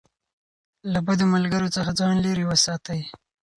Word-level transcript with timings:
له 0.91 0.99
بدو 1.05 1.25
ملګرو 1.33 1.73
څخه 1.75 1.91
ځان 1.99 2.15
لېرې 2.25 2.43
وساتئ. 2.47 3.01